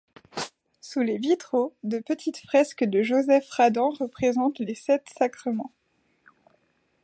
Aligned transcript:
Sous 0.81 1.01
les 1.01 1.19
vitraux, 1.19 1.75
de 1.83 1.99
petites 1.99 2.39
fresques 2.39 2.85
de 2.85 3.03
Joseph 3.03 3.47
Radan 3.51 3.91
représentent 3.91 4.57
les 4.57 4.73
sept 4.73 5.05
sacrements. 5.15 5.71